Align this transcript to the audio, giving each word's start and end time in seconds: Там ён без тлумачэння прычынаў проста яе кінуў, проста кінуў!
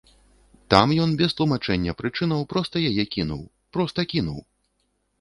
Там 0.73 0.87
ён 1.03 1.13
без 1.19 1.35
тлумачэння 1.41 1.95
прычынаў 2.01 2.41
проста 2.57 2.75
яе 2.91 3.03
кінуў, 3.15 3.47
проста 3.79 4.11
кінуў! 4.17 4.39